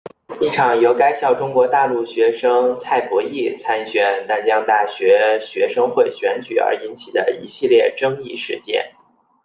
[0.41, 8.93] 一场由该校中国大陆学生蔡博艺参选淡江大学学生会选举而引起的一系列争议事件。